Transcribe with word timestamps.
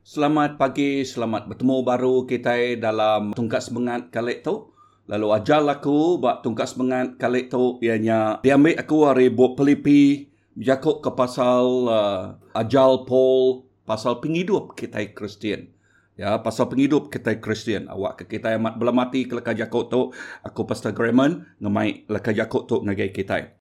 Selamat 0.00 0.56
pagi, 0.56 1.04
selamat 1.04 1.44
bertemu 1.44 1.84
baru 1.84 2.24
kita 2.24 2.56
dalam 2.80 3.36
tungkat 3.36 3.60
semangat 3.60 4.08
kali 4.08 4.40
tu. 4.40 4.72
Lalu 5.04 5.28
ajal 5.36 5.68
aku 5.68 6.16
buat 6.16 6.40
tungkat 6.40 6.72
semangat 6.72 7.20
kali 7.20 7.52
tu 7.52 7.76
ianya 7.84 8.40
diambil 8.40 8.80
aku 8.80 8.96
hari 9.04 9.28
buat 9.28 9.60
pelipi 9.60 10.32
jakuk 10.56 11.04
ke 11.04 11.12
pasal 11.12 11.84
uh, 11.84 12.32
ajal 12.56 13.04
Paul 13.04 13.68
pasal 13.84 14.24
penghidup 14.24 14.72
kita 14.72 15.04
Kristian. 15.12 15.68
Ya, 16.16 16.40
pasal 16.40 16.72
penghidup 16.72 17.12
kita 17.12 17.36
Kristian. 17.36 17.84
Awak 17.92 18.24
ke 18.24 18.40
kita 18.40 18.56
yang 18.56 18.72
belum 18.80 18.96
mati 18.96 19.28
ke 19.28 19.36
lekah 19.36 19.52
jakuk 19.52 19.92
tu, 19.92 20.16
aku 20.40 20.64
Pastor 20.64 20.96
Grayman 20.96 21.44
ngemai 21.60 22.08
lekah 22.08 22.32
jakuk 22.32 22.64
tu 22.64 22.80
ngagai 22.80 23.12
kita. 23.12 23.52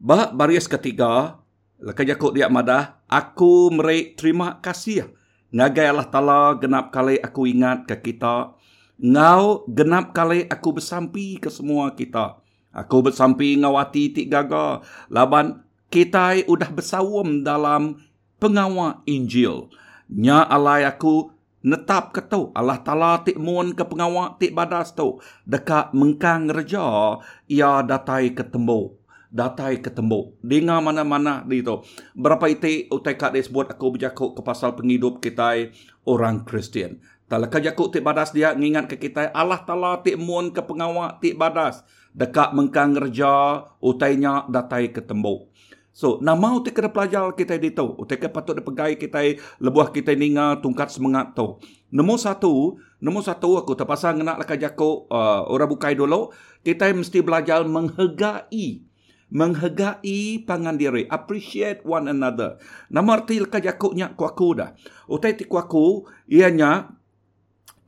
Ba 0.00 0.32
baris 0.32 0.64
ketiga, 0.64 1.44
lekah 1.76 2.08
jakuk 2.08 2.32
dia 2.32 2.48
madah, 2.48 3.04
aku 3.04 3.68
merek 3.68 4.16
terima 4.16 4.64
kasih 4.64 5.17
Ngagai 5.48 5.88
Allah 5.88 6.08
Ta'ala 6.12 6.40
genap 6.60 6.92
kali 6.92 7.16
aku 7.16 7.48
ingat 7.48 7.88
ke 7.88 7.96
kita. 8.12 8.52
Ngau 9.00 9.64
genap 9.64 10.12
kali 10.12 10.44
aku 10.44 10.76
bersampi 10.76 11.40
ke 11.40 11.48
semua 11.48 11.96
kita. 11.96 12.36
Aku 12.68 13.00
bersampi 13.00 13.56
ngawati 13.56 14.12
tik 14.12 14.28
gaga. 14.28 14.84
Laban 15.08 15.64
kita 15.88 16.44
udah 16.44 16.68
bersawam 16.68 17.40
dalam 17.40 17.96
pengawal 18.36 19.00
Injil. 19.08 19.72
Nya 20.12 20.44
alai 20.44 20.84
aku 20.84 21.32
netap 21.64 22.12
ke 22.12 22.20
tu. 22.28 22.52
Allah 22.52 22.84
Ta'ala 22.84 23.24
tik 23.24 23.40
muan 23.40 23.72
ke 23.72 23.88
pengawal 23.88 24.36
tik 24.36 24.52
badas 24.52 24.92
tu. 24.92 25.16
Dekat 25.48 25.96
mengkang 25.96 26.52
reja, 26.52 27.16
ia 27.48 27.80
datai 27.80 28.36
ke 28.36 28.44
tembok 28.44 29.07
datai 29.28 29.80
ketemu. 29.80 30.32
Dengar 30.40 30.80
mana-mana 30.80 31.44
di 31.44 31.60
itu. 31.60 31.84
Berapa 32.16 32.48
itu 32.48 32.88
utai 32.88 33.16
kat 33.16 33.36
sebut 33.36 33.68
aku 33.68 33.96
berjakuk 33.96 34.36
ke 34.36 34.40
pasal 34.40 34.74
penghidup 34.74 35.20
kita 35.20 35.72
orang 36.08 36.44
Kristian. 36.44 37.00
Tak 37.28 37.44
lekah 37.44 37.60
jakuk 37.60 37.92
tik 37.92 38.00
badas 38.00 38.32
dia 38.32 38.56
ngingat 38.56 38.88
ke 38.88 38.96
kita 38.96 39.28
Allah 39.36 39.60
Ta'ala 39.60 40.00
tik 40.00 40.16
muan 40.16 40.48
ke 40.48 40.64
pengawak 40.64 41.20
tik 41.20 41.36
badas. 41.36 41.84
Dekat 42.16 42.56
mengkang 42.56 42.96
kerja 42.96 43.62
utainya 43.84 44.48
datai 44.48 44.88
ketemu. 44.96 45.44
So, 45.92 46.16
nama 46.24 46.56
utai 46.56 46.72
kena 46.72 46.88
pelajar 46.88 47.28
kita 47.36 47.60
di 47.60 47.74
tu. 47.74 47.84
Utai 48.00 48.16
ke 48.16 48.32
patut 48.32 48.56
dipegai 48.56 48.96
kita 48.96 49.34
lebuah 49.60 49.92
kita 49.92 50.16
ninga 50.16 50.56
tungkat 50.64 50.88
semangat 50.88 51.36
tu. 51.36 51.60
Nombor 51.92 52.16
satu, 52.16 52.80
nombor 53.02 53.26
satu 53.26 53.60
aku 53.60 53.76
terpasang 53.76 54.24
nak 54.24 54.40
lekah 54.40 54.56
jakuk 54.56 55.10
uh, 55.12 55.44
orang 55.52 55.68
bukai 55.68 55.98
dulu. 55.98 56.32
Kita 56.64 56.88
mesti 56.96 57.20
belajar 57.20 57.60
menghargai 57.66 58.87
menghargai 59.28 60.42
pangan 60.44 60.76
diri. 60.76 61.04
Appreciate 61.08 61.84
one 61.84 62.08
another. 62.08 62.56
Nama 62.88 63.20
arti 63.20 63.40
lekah 63.40 63.60
jakuknya 63.60 64.12
kuaku 64.16 64.48
dah. 64.58 64.72
Utai 65.08 65.36
ti 65.36 65.44
kuaku 65.44 66.08
ianya 66.28 66.97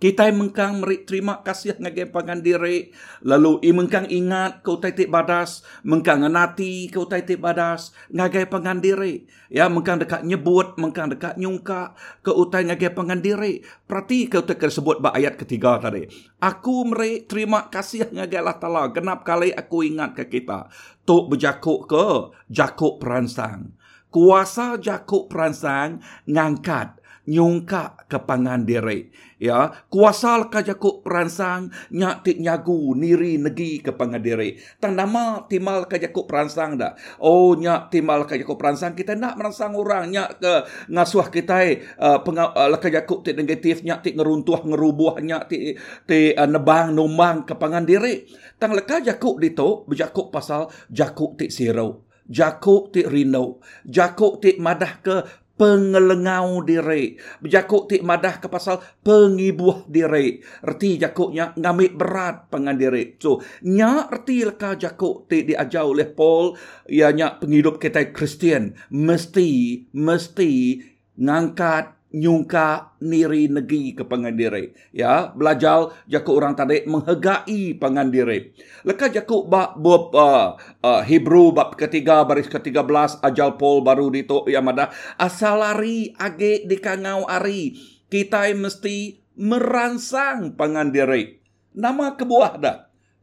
kita 0.01 0.33
mengkang 0.33 0.81
meri 0.81 1.05
terima 1.05 1.45
kasih 1.45 1.77
ngage 1.77 2.09
pangan 2.09 2.41
diri. 2.41 2.89
Lalu 3.21 3.61
i 3.61 3.71
mengkang 3.77 4.09
ingat 4.09 4.65
kau 4.65 4.81
tai 4.81 4.97
tik 4.97 5.13
badas. 5.13 5.61
Mengkang 5.85 6.25
nati 6.25 6.89
kau 6.89 7.05
tai 7.05 7.29
tik 7.29 7.37
badas. 7.37 7.93
Ngage 8.09 8.49
pangan 8.49 8.81
diri. 8.81 9.29
Ya 9.53 9.69
mengkang 9.69 10.01
dekat 10.01 10.25
nyebut 10.25 10.81
mengkang 10.81 11.13
dekat 11.13 11.37
nyungka 11.37 11.93
kau 12.25 12.33
utai 12.33 12.65
ngage 12.65 12.97
pangan 12.97 13.21
diri. 13.21 13.61
Perhati 13.61 14.33
kau 14.33 14.41
tai 14.41 14.57
sebut 14.73 15.05
ba 15.05 15.13
ayat 15.13 15.37
ketiga 15.37 15.77
tadi. 15.77 16.09
Aku 16.41 16.89
meri 16.89 17.29
terima 17.29 17.69
kasih 17.69 18.09
ngage 18.09 18.41
Allah 18.41 18.57
Taala 18.57 18.89
genap 18.97 19.21
kali 19.21 19.53
aku 19.53 19.85
ingat 19.85 20.17
ke 20.17 20.33
kita. 20.33 20.73
Tok 21.05 21.37
berjakuk 21.37 21.85
ke? 21.85 22.33
Jakuk 22.49 23.05
peransang. 23.05 23.77
Kuasa 24.09 24.81
jakuk 24.81 25.29
peransang 25.29 26.01
ngangkat 26.25 27.00
nyungka 27.29 28.09
ke 28.09 28.19
pangan 28.25 28.65
diri. 28.65 29.13
Ya, 29.41 29.73
kuasa 29.89 30.53
ka 30.53 30.61
jakuk 30.61 31.01
peransang 31.01 31.73
nyak 31.89 32.29
tik 32.29 32.45
nyagu 32.45 32.93
niri 32.93 33.41
negi 33.41 33.81
ke 33.81 33.97
pangan 33.97 34.21
diri. 34.21 34.61
Tang 34.77 34.93
nama 34.93 35.49
timal 35.49 35.89
ka 35.89 35.97
jakuk 35.97 36.29
peransang 36.29 36.77
dah. 36.77 36.93
Oh 37.21 37.57
nyak 37.57 37.89
timal 37.89 38.29
ka 38.29 38.37
jakuk 38.37 38.61
peransang 38.61 38.93
kita 38.93 39.17
nak 39.17 39.41
meransang 39.41 39.73
orang 39.73 40.13
nyak 40.13 40.45
ke 40.45 40.55
ngasuh 40.93 41.33
kita 41.33 41.57
uh, 41.97 42.21
penga, 42.21 42.53
uh, 42.53 42.77
ka 42.77 42.93
jakuk 42.93 43.25
tik 43.25 43.37
negatif 43.41 43.81
nyak 43.81 44.05
tik 44.05 44.21
ngeruntuh 44.21 44.61
ngerubuh 44.61 45.25
nyak 45.25 45.49
tik 45.49 45.81
tik 46.05 46.37
uh, 46.37 46.45
nebang 46.45 46.93
numbang 46.93 47.49
ke 47.49 47.57
pangan 47.57 47.89
diri. 47.89 48.29
Tang 48.61 48.77
leka 48.77 49.01
jakuk 49.01 49.41
dito 49.41 49.89
berjakuk 49.89 50.29
pasal 50.29 50.69
jakuk 50.93 51.41
tik 51.41 51.49
sirau. 51.49 52.05
Jakuk 52.29 52.93
tik 52.93 53.09
rino. 53.09 53.65
Jakuk 53.89 54.45
tik 54.45 54.61
madah 54.61 55.01
ke 55.01 55.17
pengelengau 55.61 56.65
diri. 56.65 57.21
Berjakuk 57.45 57.93
tik 57.93 58.01
madah 58.01 58.41
ke 58.41 58.49
pasal 58.49 58.81
pengibuh 59.05 59.85
diri. 59.85 60.41
Erti 60.65 60.97
jakuknya 60.97 61.53
ngambil 61.53 61.93
berat 62.01 62.37
pengan 62.49 62.81
diri. 62.81 63.21
So, 63.21 63.45
nya 63.69 64.09
erti 64.09 64.49
leka 64.49 64.81
jakuk 64.81 65.29
tik 65.29 65.53
diajar 65.53 65.85
oleh 65.85 66.09
Paul. 66.09 66.57
Ianya 66.89 67.37
penghidup 67.37 67.77
kita 67.77 68.09
Kristian. 68.17 68.73
Mesti, 68.89 69.85
mesti 69.93 70.81
ngangkat 71.21 72.00
nyungka 72.11 72.99
niri 72.99 73.47
negi 73.47 73.95
ke 73.95 74.03
pengandiri 74.03 74.75
ya 74.91 75.31
belajar 75.31 75.95
jaku 76.11 76.31
orang 76.35 76.59
tadi 76.59 76.83
menghargai 76.85 77.79
pengandiri 77.79 78.51
leka 78.83 79.07
jaku 79.09 79.47
bab 79.47 79.79
bab 79.79 80.11
uh, 80.15 80.59
uh, 80.83 81.03
Hebrew 81.07 81.55
bab 81.55 81.79
ketiga 81.79 82.27
baris 82.27 82.51
ketiga 82.51 82.83
belas 82.83 83.15
ajal 83.23 83.55
Paul 83.55 83.87
baru 83.87 84.11
di 84.11 84.27
to 84.27 84.43
yang 84.51 84.67
ada 84.69 84.91
asal 85.17 85.63
lari 85.63 86.11
age 86.19 86.67
di 86.67 86.77
kangau 86.83 87.31
ari 87.31 87.79
kita 88.11 88.51
mesti 88.59 89.23
merangsang 89.39 90.59
pengandiri 90.59 91.41
nama 91.75 92.15
kebuah 92.19 92.53
dah? 92.59 92.79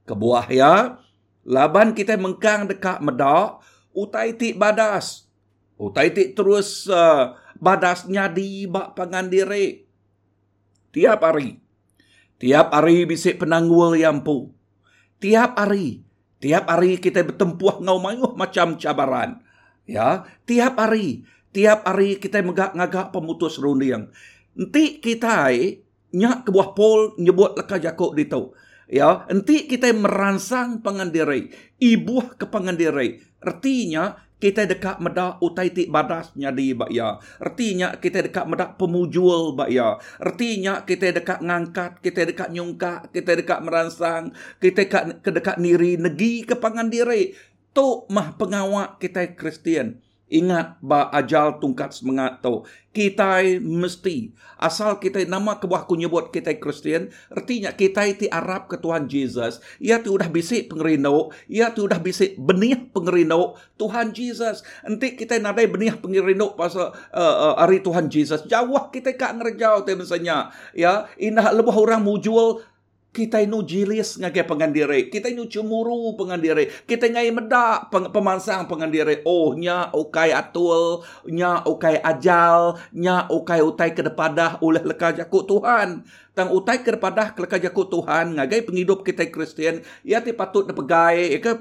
Kebuah 0.08 0.48
ya. 0.52 1.04
Laban 1.48 1.96
kita 1.96 2.20
mengkang 2.20 2.68
dekat 2.68 3.00
medak 3.00 3.64
utai 3.96 4.36
tik 4.36 4.60
badas 4.60 5.27
utai 5.78 6.12
tik 6.12 6.34
terus 6.34 6.90
uh, 6.90 7.38
badasnya 7.58 8.30
di 8.30 8.66
bak 8.66 8.98
pangan 8.98 9.30
diri. 9.30 9.86
Tiap 10.94 11.22
hari. 11.22 11.58
Tiap 12.38 12.70
hari 12.70 13.06
bisik 13.10 13.42
penanggul 13.42 13.98
pu. 14.22 14.54
Tiap 15.18 15.58
hari. 15.58 16.06
Tiap 16.38 16.70
hari 16.70 17.02
kita 17.02 17.26
bertempuh 17.26 17.82
ngau 17.82 17.98
mayuh 17.98 18.34
macam 18.38 18.78
cabaran. 18.78 19.42
Ya, 19.90 20.30
tiap 20.46 20.78
hari. 20.78 21.26
Tiap 21.50 21.88
hari 21.90 22.22
kita 22.22 22.46
megak-ngagak 22.46 23.10
pemutus 23.10 23.58
rundiang. 23.58 24.14
Nanti 24.54 25.02
kita 25.02 25.50
nyak 26.14 26.46
ke 26.46 26.50
buah 26.54 26.78
pol 26.78 27.18
nyebut 27.18 27.58
leka 27.58 27.82
jakuk 27.82 28.14
di 28.14 28.30
tu. 28.30 28.54
Ya, 28.88 29.26
nanti 29.28 29.66
kita 29.66 29.90
merangsang 29.92 30.86
pengandiri. 30.86 31.50
Ibuh 31.82 32.38
ke 32.38 32.46
pengandiri. 32.46 33.20
Artinya, 33.42 34.27
kita 34.38 34.70
dekat 34.70 35.02
medak 35.02 35.42
utai 35.42 35.74
tik 35.74 35.90
badas 35.90 36.30
nyadi 36.38 36.78
bak 36.78 36.94
ya. 36.94 37.18
Artinya 37.42 37.98
kita 37.98 38.30
dekat 38.30 38.46
medak 38.46 38.78
pemujul 38.78 39.58
bak 39.58 39.70
ya. 39.74 39.98
Artinya 40.22 40.86
kita 40.86 41.10
dekat 41.10 41.42
ngangkat, 41.42 42.02
kita 42.06 42.22
dekat 42.30 42.50
nyungka, 42.54 43.10
kita 43.10 43.34
dekat 43.34 43.60
merangsang, 43.66 44.34
kita 44.62 44.86
dekat 44.86 45.04
dekat 45.26 45.58
niri 45.58 45.98
negi 45.98 46.46
kepangan 46.46 46.94
diri. 46.94 47.34
Tu 47.74 47.88
mah 48.10 48.38
pengawak 48.38 49.02
kita 49.02 49.34
Kristian. 49.38 50.07
Ingat 50.28 50.84
ba 50.84 51.08
ajal 51.16 51.56
tungkat 51.64 51.96
semangat 51.96 52.44
tu. 52.44 52.68
Kita 52.92 53.40
mesti 53.64 54.36
asal 54.60 55.00
kita 55.00 55.24
nama 55.24 55.56
kebuah 55.56 55.88
ku 55.88 55.96
nyebut 55.96 56.36
kita 56.36 56.60
Kristian, 56.60 57.14
artinya 57.32 57.72
kita 57.72 58.04
itu 58.10 58.28
Arab 58.28 58.68
ke 58.68 58.76
Tuhan 58.76 59.08
Jesus. 59.08 59.64
Ia 59.80 60.04
tu 60.04 60.18
udah 60.18 60.28
bisik 60.28 60.68
pengerino, 60.68 61.32
ia 61.48 61.72
tu 61.72 61.88
udah 61.88 62.04
bisik 62.04 62.36
benih 62.36 62.76
pengerino 62.92 63.56
Tuhan 63.80 64.12
Jesus. 64.12 64.68
Nanti 64.84 65.16
kita 65.16 65.40
nadai 65.40 65.72
benih 65.72 65.96
pengerino 65.96 66.60
pasal 66.60 66.92
uh, 67.16 67.36
uh, 67.54 67.56
hari 67.56 67.80
Tuhan 67.80 68.12
Jesus. 68.12 68.44
Jauh 68.52 68.92
kita 68.92 69.16
kak 69.16 69.40
ngerjau 69.40 69.88
tu 69.88 69.96
misalnya. 69.96 70.52
Ya, 70.76 71.08
indah 71.16 71.56
lebih 71.56 71.72
orang 71.72 72.04
mujul 72.04 72.60
kita 73.16 73.42
inu 73.42 73.66
jilis 73.66 74.22
ngagai 74.22 74.46
pengandiri. 74.46 75.10
Kita 75.10 75.32
inu 75.32 75.50
cemuru 75.50 76.14
pengandiri. 76.14 76.70
Kita 76.86 77.10
ngai 77.10 77.34
medak 77.34 77.90
peng, 77.90 78.14
pemansang 78.14 78.70
pengandiri. 78.70 79.26
Oh, 79.26 79.58
nya 79.58 79.90
ukai 79.90 80.30
atul, 80.30 81.02
nya 81.26 81.66
ukai 81.66 81.98
ajal, 81.98 82.78
nya 82.94 83.26
ukai 83.28 83.66
utai 83.66 83.98
kedepadah 83.98 84.62
oleh 84.62 84.86
leka 84.86 85.18
jakut 85.18 85.50
Tuhan. 85.50 86.06
Tang 86.38 86.54
utai 86.54 86.86
kedepadah 86.86 87.34
leka 87.34 87.58
jakut 87.58 87.90
Tuhan 87.90 88.38
ngagai 88.38 88.70
penghidup 88.70 89.02
kita 89.02 89.26
Kristian, 89.34 89.82
ia 90.06 90.22
ti 90.22 90.38
patut 90.38 90.70
dipegai, 90.70 91.34
ia 91.34 91.42
ke 91.42 91.58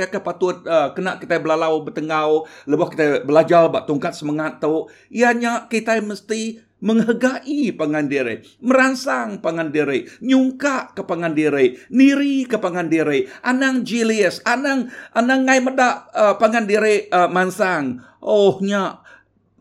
ia 0.00 0.08
ke 0.08 0.16
patut 0.24 0.64
uh, 0.64 0.96
kena 0.96 1.20
kita 1.20 1.36
belalau 1.36 1.84
bertengau, 1.84 2.48
lebih 2.64 2.88
kita 2.96 3.28
belajar 3.28 3.68
bak 3.68 3.84
tungkat 3.84 4.16
semangat 4.16 4.64
tu. 4.64 4.88
Ianya 5.12 5.68
kita 5.68 6.00
mesti 6.00 6.67
menghargai 6.78 7.74
pengandiri, 7.74 8.46
merangsang 8.62 9.42
pengandiri, 9.42 10.06
nyungka 10.22 10.94
ke 10.94 11.02
pengandiri, 11.02 11.78
niri 11.90 12.46
ke 12.46 12.58
pengandiri, 12.58 13.26
anang 13.42 13.82
jilias, 13.82 14.38
anang 14.46 14.86
anang 15.10 15.42
ngai 15.46 15.60
medak 15.62 16.06
uh, 16.14 16.38
pengandiri 16.38 17.10
uh, 17.10 17.26
mansang. 17.26 17.98
Oh 18.22 18.62
nya 18.62 19.02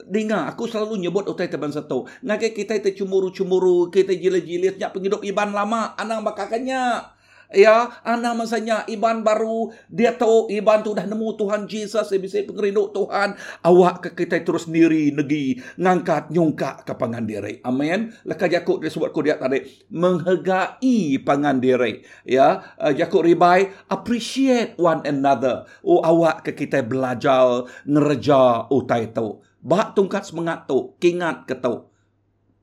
dengar, 0.08 0.48
aku 0.54 0.70
selalu 0.70 1.04
nyebut 1.04 1.28
utai 1.28 1.52
teban 1.52 1.74
satu. 1.74 2.08
Ngakai 2.24 2.56
kita 2.56 2.74
itu 2.80 3.04
cumuru-cumuru, 3.04 3.92
kita 3.92 4.16
jila-jila, 4.16 4.78
sejak 4.78 4.96
penghidup 4.96 5.22
iban 5.26 5.52
lama, 5.52 5.98
anang 6.00 6.24
bakakannya. 6.24 7.17
Ya, 7.48 7.88
anak 8.04 8.44
masanya 8.44 8.84
Iban 8.92 9.24
baru 9.24 9.72
dia 9.88 10.12
tahu 10.12 10.52
Iban 10.52 10.84
tu 10.84 10.92
dah 10.92 11.08
nemu 11.08 11.32
Tuhan 11.40 11.64
Jesus 11.64 12.12
dia 12.12 12.20
bisa 12.20 12.44
pengerindu 12.44 12.92
Tuhan. 12.92 13.40
Awak 13.64 14.04
ke 14.04 14.10
kita 14.20 14.44
terus 14.44 14.68
sendiri 14.68 15.16
negi 15.16 15.64
ngangkat 15.80 16.28
nyungka 16.28 16.84
ke 16.84 16.92
pangan 17.00 17.24
diri. 17.24 17.64
Amin. 17.64 18.12
Laka 18.28 18.52
Jakub 18.52 18.84
dia 18.84 18.92
sebut 18.92 19.16
dia 19.24 19.40
tadi 19.40 19.64
menghargai 19.88 21.24
pangan 21.24 21.64
diri. 21.64 22.04
Ya, 22.28 22.76
uh, 22.84 22.92
Jakub 22.92 23.24
ribai 23.24 23.72
appreciate 23.88 24.76
one 24.76 25.08
another. 25.08 25.64
Oh 25.88 26.04
awak 26.04 26.44
ke 26.44 26.52
kita 26.52 26.84
belajar 26.84 27.64
ngerja 27.88 28.68
utai 28.68 29.16
tu. 29.16 29.40
Bak 29.64 29.96
tungkat 29.96 30.28
semangat 30.28 30.68
tu, 30.68 31.00
kingat 31.00 31.48
ke 31.48 31.56
tu. 31.56 31.88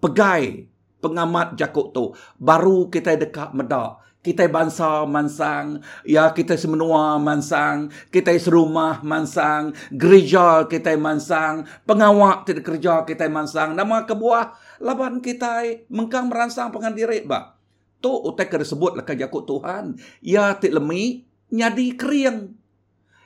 Pegai 0.05 0.69
pengamat 1.01 1.57
Jakub 1.57 1.97
tu. 1.97 2.13
Baru 2.37 2.93
kita 2.93 3.17
dekat 3.17 3.57
medak 3.57 4.05
kita 4.25 4.49
bangsa 4.49 5.05
mansang, 5.05 5.85
ya 6.09 6.33
kita 6.33 6.57
semenua 6.57 7.21
mansang, 7.21 7.93
kita 8.09 8.33
serumah 8.41 9.05
mansang, 9.05 9.77
gereja 9.93 10.65
kita 10.65 10.97
mansang, 10.97 11.69
pengawak 11.85 12.49
tidak 12.49 12.65
kerja 12.65 13.05
kita 13.05 13.29
mansang, 13.29 13.77
nama 13.77 14.09
kebuah 14.09 14.57
laban 14.81 15.21
kita 15.21 15.85
mengkang 15.93 16.33
meransang 16.33 16.73
pengandiri 16.73 17.29
ba. 17.29 17.61
Tu 18.01 18.09
utek 18.09 18.57
sebut 18.65 18.97
lah 18.97 19.05
jakut 19.05 19.45
Tuhan, 19.45 20.01
ya 20.25 20.57
tik 20.57 20.73
lemi 20.73 21.29
nyadi 21.53 21.93
kering. 21.95 22.57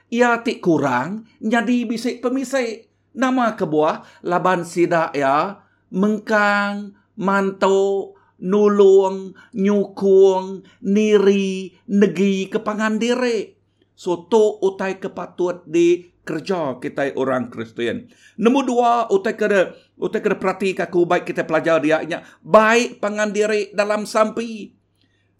Ya 0.08 0.40
tik 0.42 0.64
kurang 0.64 1.30
nyadi 1.38 1.86
bisik 1.86 2.24
pemisik. 2.24 2.90
Nama 3.14 3.54
kebuah 3.54 4.24
laban 4.24 4.64
sidak 4.64 5.12
ya. 5.14 5.62
Mengkang 5.88 6.96
mantuk 7.16 8.17
nulung, 8.38 9.34
nyukung, 9.54 10.62
niri, 10.82 11.74
negi 11.90 12.46
kepangan 12.50 12.98
diri. 12.98 13.54
So, 13.98 14.30
to 14.30 14.62
utai 14.62 15.02
kepatut 15.02 15.66
di 15.66 16.06
kerja 16.22 16.76
kita 16.78 17.16
orang 17.16 17.48
Kristian. 17.48 18.06
Nombor 18.38 18.68
dua, 18.68 18.92
utai 19.08 19.34
kena, 19.34 19.72
utai 19.96 20.20
kena 20.20 20.36
perhati 20.36 20.76
kaku 20.76 21.08
baik 21.08 21.24
kita 21.26 21.42
pelajar 21.48 21.80
dia. 21.80 21.98
Baik 22.44 23.02
pangan 23.02 23.32
diri 23.32 23.74
dalam 23.74 24.04
sampi. 24.04 24.76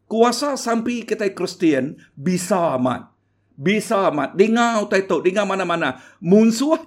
Kuasa 0.09 0.56
sampi 0.56 1.05
kita 1.05 1.29
Kristian 1.37 2.00
bisa 2.17 2.75
amat. 2.81 3.12
Bisa 3.55 4.09
amat. 4.09 4.33
Dengar 4.35 4.81
utai 4.81 5.05
tu, 5.05 5.21
dengar 5.21 5.45
mana-mana. 5.45 6.00
Munsuh 6.19 6.81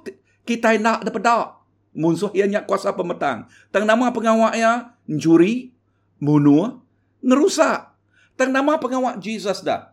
kita 0.43 0.75
nak 0.81 1.05
tak. 1.07 1.61
Munsuh 1.93 2.33
yang 2.33 2.51
kuasa 2.65 2.91
pemetang. 2.97 3.45
Tang 3.69 3.83
nama 3.85 4.09
pengawaknya, 4.09 4.95
juri, 5.05 5.75
munua, 6.21 6.77
ngerusak. 7.25 7.91
Tang 8.37 8.53
nama 8.53 8.77
pengawak 8.77 9.17
Jesus 9.17 9.65
dah. 9.65 9.91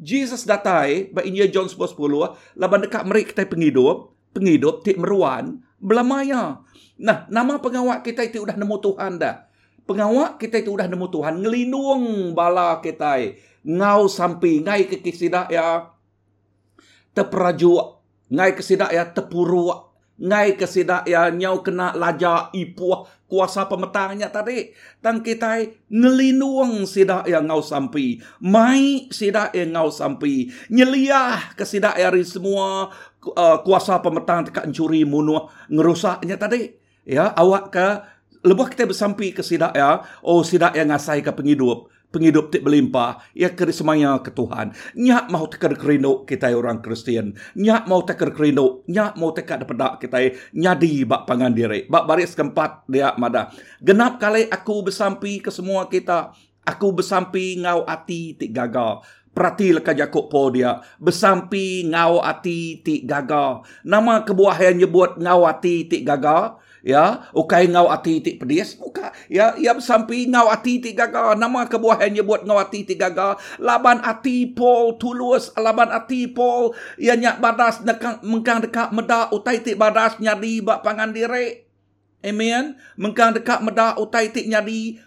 Jesus 0.00 0.44
datai, 0.44 1.08
ba 1.12 1.24
inya 1.24 1.48
John 1.48 1.68
10, 1.68 1.76
laban 2.56 2.80
dekat 2.84 3.04
mereka 3.08 3.32
kita 3.32 3.48
penghidup, 3.48 4.12
penghidup, 4.36 4.84
tik 4.84 5.00
meruan, 5.00 5.64
belamaya. 5.80 6.60
Nah, 7.00 7.24
nama 7.28 7.60
pengawak 7.60 8.04
kita 8.04 8.24
itu 8.24 8.44
udah 8.44 8.56
nemu 8.56 8.76
Tuhan 8.80 9.20
dah. 9.20 9.48
Pengawak 9.88 10.36
kita 10.36 10.60
itu 10.60 10.76
udah 10.76 10.84
nemu 10.88 11.06
Tuhan, 11.08 11.40
ngelindung 11.40 12.32
bala 12.36 12.80
kita. 12.84 13.20
Ngau 13.64 14.08
sampai, 14.08 14.60
ngai 14.60 14.84
ke 14.84 15.00
kisidak 15.00 15.48
ya, 15.48 15.92
terperaju, 17.16 18.04
ngai 18.28 18.52
ke 18.52 18.60
sidak 18.60 18.92
ya, 18.92 19.08
terpuru, 19.08 19.95
ngai 20.16 20.56
ke 20.56 20.64
sidak 20.64 21.04
ya, 21.04 21.28
nyau 21.28 21.60
kena 21.60 21.92
laja 21.92 22.48
ipuah, 22.52 23.04
kuasa 23.28 23.68
pemetangnya 23.68 24.32
tadi. 24.32 24.72
Dan 25.00 25.20
kita 25.20 25.64
ngelindung 25.92 26.88
sidak 26.88 27.28
yang 27.28 27.48
ngau 27.48 27.60
sampai. 27.60 28.20
Mai 28.40 29.08
sidak 29.12 29.52
yang 29.52 29.76
ngau 29.76 29.92
sampai. 29.92 30.48
Nyeliah 30.72 31.52
ke 31.52 31.64
sidak 31.68 31.96
yang 32.00 32.16
semua 32.24 32.90
uh, 33.36 33.56
kuasa 33.60 34.00
pemetang 34.00 34.48
tekan 34.48 34.72
curi 34.72 35.04
munuh 35.04 35.52
ngerusaknya 35.68 36.36
tadi. 36.40 36.72
Ya, 37.06 37.30
awak 37.38 37.70
ke 37.70 37.88
lebih 38.42 38.66
kita 38.70 38.86
bersampi 38.86 39.30
ke 39.30 39.42
sidak 39.42 39.74
ya. 39.74 40.02
Oh, 40.22 40.42
sidak 40.42 40.74
yang 40.74 40.90
ngasai 40.90 41.22
ke 41.22 41.30
penghidup 41.34 41.95
penghidup 42.16 42.48
tik 42.48 42.64
berlimpah, 42.64 43.20
ia 43.36 43.52
keri 43.52 43.76
semaya 43.76 44.16
ke 44.24 44.32
Tuhan. 44.32 44.72
Nyak 44.96 45.28
mau 45.28 45.44
tekar 45.44 45.76
kerindu 45.76 46.24
kita 46.24 46.48
orang 46.56 46.80
Kristian. 46.80 47.36
Nyak 47.52 47.84
mau 47.84 48.00
tekar 48.00 48.32
kerindu, 48.32 48.80
nyak 48.88 49.20
mau 49.20 49.36
tekar 49.36 49.60
dapat 49.60 50.00
kita 50.00 50.32
nyadi 50.56 51.04
bak 51.04 51.28
pangan 51.28 51.52
diri. 51.52 51.84
Bak 51.84 52.08
baris 52.08 52.32
keempat 52.32 52.88
dia 52.88 53.12
mada. 53.20 53.52
Genap 53.84 54.16
kali 54.16 54.48
aku 54.48 54.88
bersampi 54.88 55.44
ke 55.44 55.52
semua 55.52 55.92
kita. 55.92 56.32
Aku 56.64 56.96
bersampi 56.96 57.60
ngau 57.60 57.84
ati 57.84 58.34
tik 58.40 58.56
gagal. 58.56 59.04
Perhati 59.36 59.76
leka 59.76 59.92
Jakob 59.92 60.32
po 60.32 60.48
dia. 60.48 60.80
Bersampi 60.96 61.84
ngau 61.84 62.24
ati 62.24 62.80
tik 62.80 63.04
gagal. 63.04 63.68
Nama 63.84 64.24
kebuah 64.24 64.56
yang 64.64 64.80
nyebut 64.80 65.20
ngau 65.20 65.44
ati 65.44 65.84
tik 65.84 66.08
gagal 66.08 66.56
ya 66.86 67.26
ukai 67.34 67.66
ngau 67.66 67.90
ati 67.90 68.22
ti 68.22 68.38
pedis 68.38 68.78
uka 68.78 69.10
ya 69.26 69.58
ya 69.58 69.74
sampai 69.82 70.30
ngau 70.30 70.46
ati 70.46 70.78
ti 70.78 70.94
gaga. 70.94 71.34
Nama 71.34 71.66
kebuahannya 71.66 72.22
buat 72.22 72.46
ngau 72.46 72.62
ati 72.62 72.86
ti 72.86 72.94
gaga. 72.94 73.34
Laban 73.58 73.98
ati 74.06 74.54
pol 74.54 74.94
tulus 74.94 75.50
laban 75.58 75.90
ati 75.90 76.30
pol. 76.30 76.78
Ya 76.94 77.18
nyak 77.18 77.42
badas 77.42 77.82
nekang 77.82 78.22
mengkang 78.22 78.62
dekat 78.62 78.94
meda 78.94 79.26
utai 79.34 79.66
ti 79.66 79.74
badas 79.74 80.22
nyadi 80.22 80.62
bak 80.62 80.86
pangan 80.86 81.10
diri 81.10 81.66
amen? 82.22 82.78
Mengkang 82.94 83.34
dekat 83.34 83.66
meda 83.66 83.98
utai 83.98 84.30
ti 84.30 84.46
nyadi. 84.46 85.02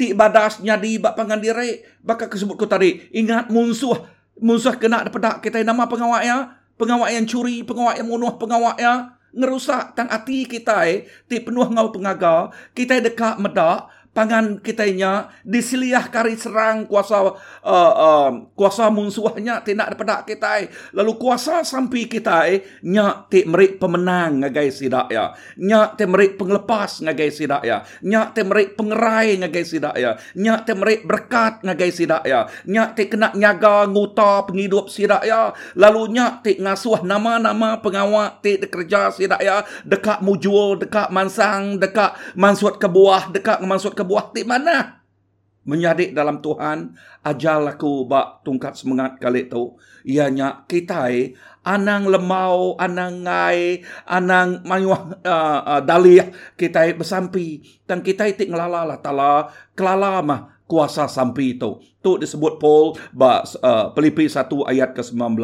Ti 0.00 0.16
badas 0.16 0.64
nyadi 0.64 0.96
bak 0.96 1.12
pangan 1.12 1.44
diri 1.44 1.84
bakal 2.00 2.32
kesebut 2.32 2.56
ku 2.56 2.64
tadi. 2.64 3.12
Ingat 3.12 3.52
musuh 3.52 4.00
musuh 4.40 4.72
kena 4.80 5.04
dapat 5.04 5.44
kita 5.44 5.60
nama 5.60 5.84
pengawak 5.84 6.24
ya. 6.24 6.56
Pengawak 6.80 7.08
yang 7.12 7.24
curi 7.28 7.64
pengawak 7.64 8.00
yang 8.00 8.08
munuh 8.08 8.36
pengawak 8.36 8.76
ya 8.76 9.15
ngerusak 9.34 9.96
tang 9.98 10.08
hati 10.08 10.46
kita 10.46 10.86
eh 10.86 11.08
ti 11.26 11.42
penuh 11.42 11.66
ngau 11.66 11.90
pengaga 11.90 12.52
kita 12.76 13.02
dekat 13.02 13.40
medak 13.42 13.90
pangan 14.16 14.64
kitanya 14.64 15.28
disiliah 15.44 16.08
kari 16.08 16.40
serang 16.40 16.88
kuasa 16.88 17.20
uh, 17.20 17.32
uh, 17.68 18.30
kuasa 18.56 18.88
musuhnya 18.88 19.60
tidak 19.60 19.92
dapat 19.92 20.32
kita 20.32 20.72
lalu 20.96 21.20
kuasa 21.20 21.60
sampai 21.60 22.08
kita 22.08 22.48
nya 22.86 23.28
ti 23.28 23.44
merik 23.44 23.76
pemenang 23.76 24.46
ngagai 24.46 24.70
sidak 24.70 25.10
ya. 25.10 25.34
Nya 25.58 25.92
ti 25.98 26.06
merik 26.06 26.38
penglepas 26.38 27.02
ngagai 27.02 27.30
sidak 27.34 27.62
ya. 27.66 27.82
Nya 28.06 28.30
ti 28.30 28.46
merik 28.46 28.78
pengerai 28.78 29.42
ngagai 29.42 29.64
sidak 29.66 29.94
ya. 29.98 30.14
Nya 30.38 30.62
ti 30.62 30.72
merik 30.72 31.02
berkat 31.04 31.66
ngagai 31.66 31.90
sidak 31.90 32.22
ya. 32.24 32.46
Nya 32.70 32.94
ti 32.94 33.10
kena 33.10 33.34
nyaga 33.34 33.90
nguta 33.90 34.46
penghidup 34.46 34.86
sidak 34.86 35.26
ya. 35.26 35.50
Lalu 35.74 36.16
nya 36.16 36.38
ti 36.40 36.56
ngasuh 36.62 37.02
nama-nama 37.02 37.82
pengawak 37.82 38.40
ti 38.40 38.56
kerja 38.62 39.10
sidak 39.10 39.42
ya. 39.42 39.66
Dekat 39.82 40.22
mujul 40.22 40.78
dekat 40.78 41.10
mansang 41.10 41.82
dekat 41.82 42.14
mansut 42.38 42.78
ke 42.78 42.86
buah 42.86 43.34
dekat 43.34 43.58
mansut 43.66 43.92
ke 43.98 44.05
buah 44.06 44.30
di 44.30 44.46
mana? 44.46 45.02
Menyadik 45.66 46.14
dalam 46.14 46.38
Tuhan, 46.38 46.94
ajal 47.26 47.66
aku 47.66 48.06
bak 48.06 48.46
tungkat 48.46 48.78
semangat 48.78 49.18
kali 49.18 49.50
tu. 49.50 49.74
Ianya 50.06 50.62
kita 50.70 51.10
anang 51.66 52.06
lemau, 52.06 52.78
anang 52.78 53.26
ngai, 53.26 53.82
anang 54.06 54.62
mayuah 54.62 55.18
uh, 55.26 55.60
uh, 55.74 55.80
dalih 55.82 56.30
kita 56.54 56.94
bersampi. 56.94 57.66
Dan 57.82 58.06
kita 58.06 58.30
tik 58.30 58.46
ngelala 58.46 58.86
lah 58.86 59.02
tala, 59.02 59.50
kelala 59.74 60.22
mah 60.22 60.62
kuasa 60.70 61.10
sampi 61.10 61.58
itu. 61.58 61.82
Tu 61.98 62.14
disebut 62.22 62.62
Paul 62.62 62.94
ba 63.10 63.42
uh, 63.42 63.90
Filipi 63.90 64.30
1 64.30 64.46
ayat 64.70 64.94
ke-19. 64.94 65.34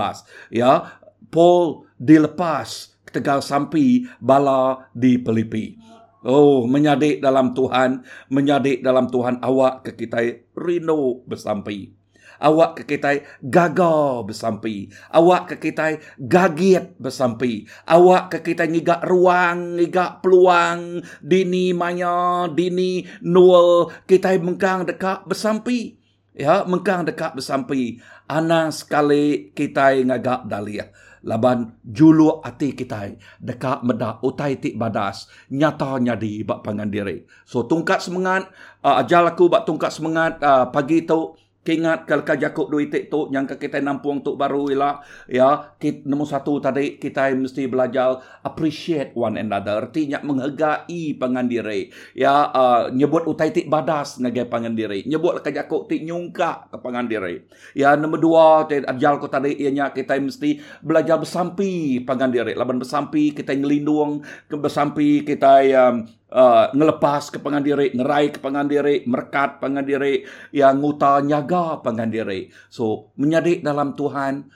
Ya, 0.54 1.02
Paul 1.34 1.90
dilepas 1.98 2.94
tegal 3.10 3.42
sampi 3.42 4.06
bala 4.22 4.86
di 4.94 5.18
Filipi. 5.18 5.78
Oh, 6.22 6.70
menyadik 6.70 7.18
dalam 7.18 7.50
Tuhan, 7.50 8.06
menyadik 8.30 8.78
dalam 8.78 9.10
Tuhan 9.10 9.42
awak 9.42 9.82
ke 9.82 10.06
kita 10.06 10.22
rino 10.54 11.26
bersampai. 11.26 11.90
Awak 12.38 12.70
ke 12.78 12.82
kita 12.94 13.26
gagal 13.42 14.26
bersampai. 14.26 14.90
Awak 15.10 15.42
ke 15.50 15.56
kita 15.70 15.98
gagiat 16.18 16.94
bersampai. 16.98 17.66
Awak 17.86 18.34
ke 18.34 18.38
kita 18.54 18.66
ngigak 18.70 19.02
ruang, 19.06 19.78
ngigak 19.78 20.22
peluang, 20.22 21.02
dini 21.22 21.74
maya, 21.74 22.46
dini 22.50 23.06
nol, 23.22 23.90
kita 24.06 24.34
mengkang 24.38 24.86
dekat 24.86 25.26
bersampai. 25.26 25.98
Ya, 26.38 26.62
mengkang 26.66 27.02
dekat 27.02 27.34
bersampai. 27.34 27.98
Ana 28.30 28.70
sekali 28.70 29.50
kita 29.54 29.94
ngagak 30.02 30.46
daliah 30.46 30.90
laban 31.22 31.78
julu 31.82 32.42
ati 32.42 32.74
kita 32.74 33.14
dekat 33.38 33.82
meda 33.82 34.18
utai 34.22 34.58
tik 34.58 34.78
badas. 34.78 35.26
Nyata 35.50 35.98
nyadi 36.02 36.42
bak 36.42 36.62
pangan 36.66 36.90
diri 36.92 37.24
so 37.46 37.64
tungkat 37.64 38.02
semangat 38.02 38.48
uh, 38.82 39.00
ajal 39.00 39.28
aku 39.28 39.48
bak 39.48 39.64
tungkat 39.64 39.90
semangat 39.94 40.38
uh, 40.42 40.68
pagi 40.68 41.04
tu 41.06 41.36
Kingat 41.62 42.10
kalau 42.10 42.26
kajakuk 42.26 42.74
duit 42.74 42.90
tu 43.06 43.30
yang 43.30 43.46
kita 43.46 43.78
nampuang 43.78 44.18
tu 44.18 44.34
baru 44.34 44.66
ialah 44.74 44.98
ya 45.30 45.78
kita, 45.78 46.10
nombor 46.10 46.26
satu 46.26 46.58
tadi 46.58 46.98
kita 46.98 47.30
mesti 47.38 47.70
belajar 47.70 48.18
appreciate 48.42 49.14
one 49.14 49.38
another. 49.38 49.86
Artinya 49.86 50.18
menghargai 50.26 51.14
pengandiri. 51.14 51.94
Ya 52.18 52.50
uh, 52.50 52.90
nyebut 52.90 53.30
utai 53.30 53.54
tik 53.54 53.70
badas 53.70 54.18
ngagai 54.18 54.50
pengandiri. 54.50 55.06
Nyebut 55.06 55.38
kajakuk 55.38 55.86
tik 55.86 56.02
nyungka 56.02 56.66
ke 56.66 56.82
pengandiri. 56.82 57.46
Ya 57.78 57.94
nombor 57.94 58.18
dua 58.18 58.66
ajal 58.66 59.22
ko 59.22 59.30
tadi 59.30 59.54
ianya 59.54 59.94
kita 59.94 60.18
mesti 60.18 60.58
belajar 60.82 61.22
bersampi 61.22 62.02
pengandiri. 62.02 62.58
Laban 62.58 62.82
bersampi 62.82 63.30
kita 63.30 63.54
ngelindung 63.54 64.26
bersampi 64.50 65.22
kita 65.22 65.62
um, 65.78 66.10
uh, 66.32 66.72
ngelepas 66.72 67.28
ke 67.28 67.38
pengandiri, 67.38 67.92
ngerai 67.92 68.32
ke 68.32 68.38
pengandiri, 68.40 69.04
merkat 69.04 69.60
pengandiri, 69.60 70.24
yang 70.50 70.80
nguta 70.80 71.20
nyaga 71.20 71.84
pengandiri. 71.84 72.48
So, 72.72 73.12
menyadik 73.20 73.60
dalam 73.60 73.92
Tuhan, 73.94 74.48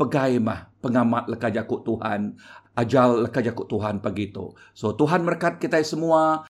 pegai 0.00 0.40
mah 0.40 0.72
pengamat 0.80 1.28
leka 1.30 1.52
jakut 1.52 1.84
Tuhan, 1.84 2.34
ajal 2.74 3.28
leka 3.28 3.44
jakut 3.44 3.68
Tuhan 3.68 4.00
begitu. 4.00 4.56
So, 4.72 4.96
Tuhan 4.96 5.22
merkat 5.22 5.60
kita 5.60 5.78
semua, 5.84 6.48